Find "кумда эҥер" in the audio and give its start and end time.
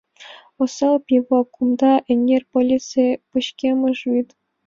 1.55-2.43